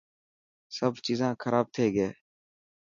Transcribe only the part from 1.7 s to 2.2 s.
ٿي گئي.